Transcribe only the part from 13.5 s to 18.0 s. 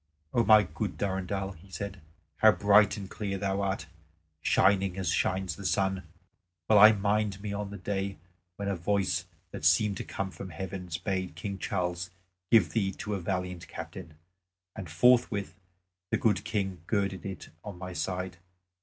captain; and forthwith the good King girded it on my